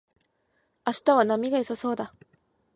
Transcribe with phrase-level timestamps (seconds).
[0.83, 2.11] 明日は波が良さそうだ